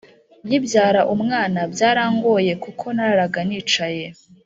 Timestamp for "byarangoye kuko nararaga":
1.73-3.39